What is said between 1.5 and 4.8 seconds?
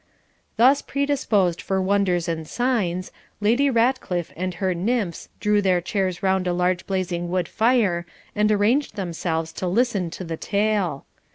for wonders and signs, Lady Ratcliff and her